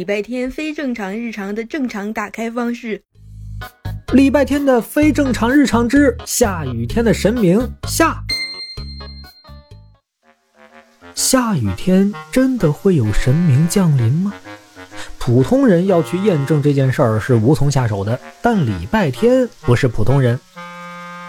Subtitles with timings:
[0.00, 3.02] 礼拜天非正常日常的正常打开方式。
[4.14, 8.24] 礼拜天的非正常日常之下雨天的神明下。
[11.14, 14.32] 下雨天真的会有神明降临吗？
[15.18, 20.40] 普通人要去验证这件事儿是无从下手的，但礼拜天不是普通人。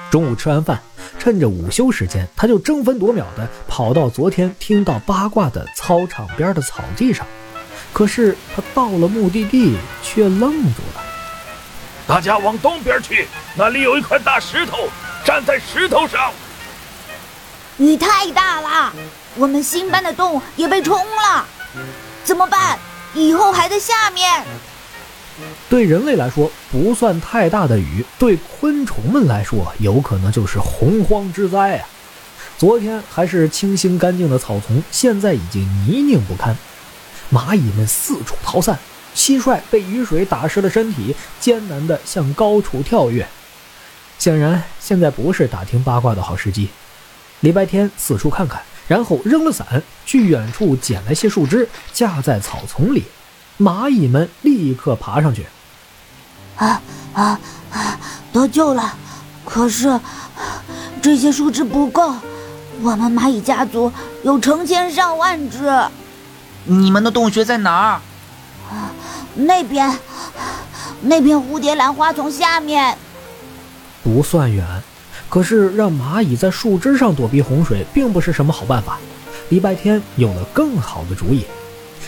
[0.09, 0.79] 中午吃完饭，
[1.19, 7.27] 趁着午休时间，他就争分夺秒地跑到昨天听到八卦的操场边的草地上。
[7.93, 11.03] 可是他到了目的地，却愣住了。
[12.07, 14.89] 大家往东边去，那里有一块大石头，
[15.23, 16.31] 站在石头上。
[17.77, 18.93] 雨太大了，
[19.35, 21.45] 我们新搬的洞也被冲了，
[22.23, 22.77] 怎么办？
[23.13, 24.43] 以后还在下面。
[25.69, 31.87] 对人类来说不算太大的雨，对昆虫们来说有可能就是洪荒之灾啊！
[32.57, 36.55] 昨天还是清新干净的草丛，现在已经泥泞不堪，
[37.31, 38.77] 蚂蚁们四处逃散，
[39.15, 43.27] 蟋蟀被雨水打湿了身体，艰难地向高处跳跃。
[44.19, 46.69] 显然，现在不是打听八卦的好时机。
[47.39, 53.05] 礼拜天四处看看，然后扔了伞，去远处捡来些树枝，架在草丛里。
[53.59, 55.45] 蚂蚁们立刻爬上去。
[56.57, 56.81] 啊
[57.13, 57.39] 啊
[57.71, 57.99] 啊！
[58.31, 58.95] 得救了！
[59.43, 59.99] 可是
[61.01, 62.15] 这些树枝不够，
[62.81, 63.91] 我们蚂蚁家族
[64.23, 65.57] 有成千上万只。
[66.65, 68.01] 你们的洞穴在哪儿？
[68.69, 68.91] 啊，
[69.35, 69.91] 那边，
[71.01, 72.97] 那片蝴蝶兰花丛下面。
[74.03, 74.65] 不算远，
[75.29, 78.97] 可是让蚂蚁在树枝上躲避洪水，并不是什么好办法。
[79.49, 81.45] 礼拜天有了更好的主意。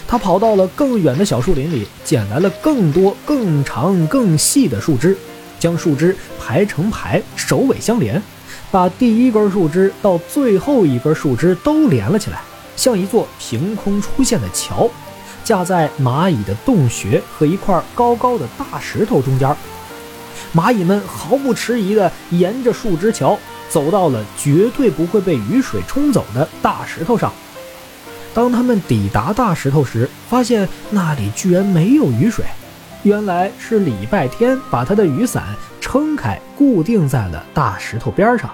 [0.08, 5.18] 他跑到了更远的小树林里，捡来了更多、更长、更细的树枝，
[5.60, 8.22] 将树枝排成排，首尾相连，
[8.70, 12.42] 把第一根树枝到最后一根树枝都连了起来，
[12.76, 14.90] 像一座凭空出现的桥，
[15.44, 19.56] 架在蚂蚁的洞穴和一块高高的大石头中间。
[20.54, 23.38] 蚂蚁们毫不迟疑地沿着树枝桥
[23.70, 27.32] 走到了绝对不会被雨水冲走的大石头上。
[28.34, 32.46] 当他们抵达大石头时，发现那里居然没有雨水，
[33.04, 38.50] 原来是礼拜天把他的雨伞撑开，固定在了大石头边上。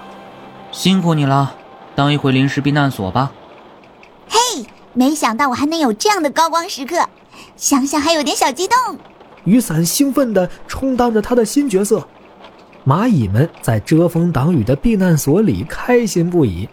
[0.70, 1.54] 辛苦你了，
[1.94, 3.32] 当一回临时避难所吧。
[4.90, 7.08] 嘿，没想到我还能有这样的高光时刻，
[7.56, 8.98] 想想还有点小激动。
[9.44, 12.06] 雨伞兴奋地充当着他的新角色，
[12.86, 16.68] 蚂蚁们在遮风挡雨的避难所里开心不已。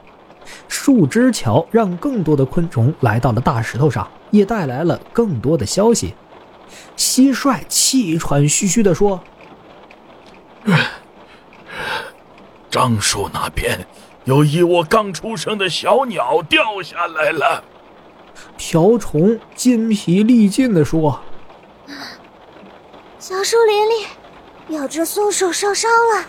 [0.68, 6.14] 树枝桥让更多的昆虫来到了大石头上，也带来了更多的消息。
[6.98, 9.22] 蟋蟀气喘吁吁地说
[12.70, 13.88] ：“樟树那边
[14.26, 17.64] 有一窝刚出生的小鸟掉下来了。”
[18.58, 21.20] 瓢虫筋疲力尽地说
[23.20, 26.26] ：“小树林里有只松鼠受伤了。”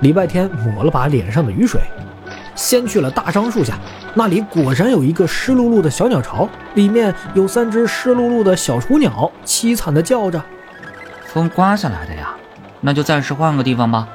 [0.00, 1.80] 礼拜天抹了把脸上的雨水。
[2.56, 3.78] 先去了大樟树下，
[4.14, 10.42] 那里果然有一个湿漉漉的小鸟巢，里面有三只湿漉漉的小雏鸟，凄惨地叫着。
[11.26, 12.34] 风刮下来的呀，
[12.80, 14.06] 那就暂时换个地方吧。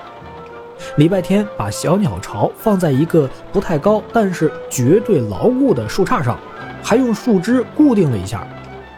[0.97, 6.38] 礼拜天把小鸟巢放在一个不太高，但是绝对牢固的树杈上，
[6.84, 8.46] 还用树枝固定了一下。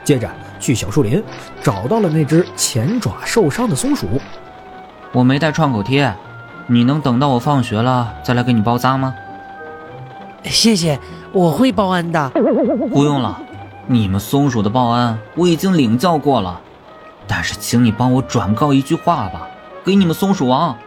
[0.03, 0.29] 接着
[0.59, 1.23] 去小树林，
[1.61, 4.07] 找到了那只前爪受伤的松鼠。
[5.11, 6.13] 我没带创口贴，
[6.67, 9.13] 你能等到我放学了再来给你包扎吗？
[10.43, 10.97] 谢谢，
[11.33, 12.29] 我会报恩的。
[12.91, 13.41] 不用了，
[13.85, 16.61] 你们松鼠的报恩我已经领教过了。
[17.27, 19.49] 但是，请你帮我转告一句话吧，
[19.83, 20.77] 给你们松鼠王，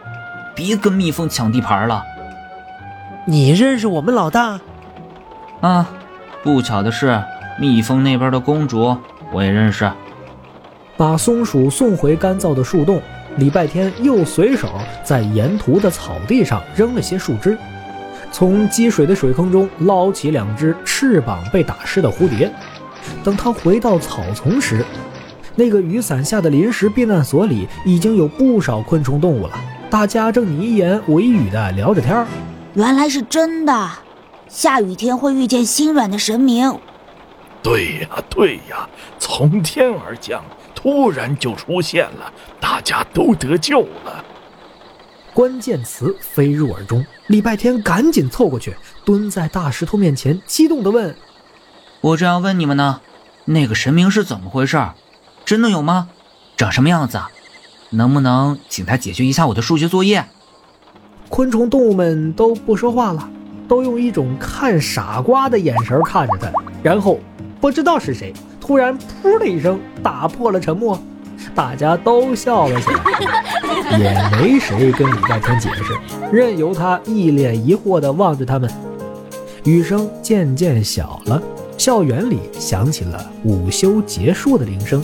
[0.55, 2.03] 别跟蜜蜂抢地盘了。
[3.25, 4.59] 你认识我们老大？
[5.61, 5.89] 啊，
[6.43, 7.21] 不巧的是，
[7.59, 8.97] 蜜蜂那边的公主
[9.31, 9.89] 我也认识。
[10.97, 13.01] 把松鼠送回干燥的树洞，
[13.37, 14.69] 礼拜天又随手
[15.03, 17.57] 在沿途的草地上扔了些树枝。
[18.31, 22.51] 从积水的水坑中捞起两只翅膀被打湿的蝴蝶。
[23.23, 24.85] 等他回到草丛时，
[25.55, 29.53] 那个雨伞下的临时避难所里已经有不少昆虫动物了。
[29.91, 32.25] 大家正你一言我一语的聊着天儿。
[32.75, 33.89] 原来是真的，
[34.47, 36.79] 下雨天会遇见心软的神明。
[37.61, 38.89] 对呀，对呀，
[39.19, 40.41] 从天而降，
[40.73, 44.23] 突然就出现了，大家都得救了。
[45.33, 48.73] 关键词飞入耳中，礼拜天赶紧凑过去，
[49.03, 51.13] 蹲在大石头面前，激动地问
[51.99, 53.01] ：“我正要问你们呢，
[53.43, 54.81] 那个神明是怎么回事？
[55.43, 56.07] 真的有吗？
[56.55, 57.19] 长什么样子？
[57.91, 60.25] 能不能请他解决一下我的数学作业？”
[61.29, 63.29] 昆虫动物们都不说话了，
[63.67, 66.51] 都用一种看傻瓜的眼神看着他，
[66.83, 67.19] 然后
[67.61, 68.33] 不知道是谁。
[68.59, 71.01] 突然“噗”的一声打破了沉默，
[71.55, 75.97] 大家都笑了起来， 也没谁跟礼拜天解释，
[76.31, 78.69] 任由他一脸疑惑地望着他们。
[79.63, 81.41] 雨声渐渐小了，
[81.77, 85.03] 校园里响起了午休结束的铃声。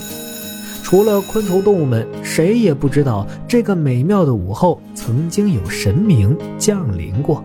[0.82, 7.42] 除了昆虫动物们，谁也不知道这个美妙的午后曾经有神明降临过。